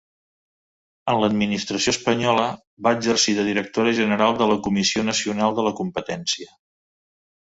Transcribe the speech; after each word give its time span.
En 1.11 1.19
l'administració 1.23 1.93
espanyola, 1.97 2.47
va 2.87 2.93
exercir 2.99 3.35
de 3.41 3.45
directora 3.51 3.93
general 4.01 4.41
de 4.41 4.49
la 4.53 4.57
Comissió 4.69 5.05
Nacional 5.11 5.55
de 5.61 5.67
la 5.69 5.75
Competència. 5.83 6.51